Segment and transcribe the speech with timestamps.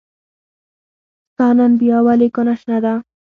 [1.31, 2.93] ستا نن بيا ولې کونه شنه ده